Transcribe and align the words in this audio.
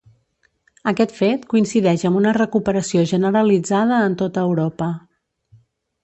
Aquest 0.91 1.11
fet 1.17 1.43
coincideix 1.51 2.05
amb 2.09 2.19
una 2.21 2.31
recuperació 2.37 3.03
generalitzada 3.11 3.99
en 4.07 4.15
tota 4.23 4.47
Europa. 4.47 4.89